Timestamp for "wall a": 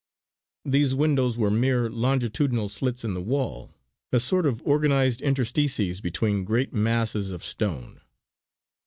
3.21-4.19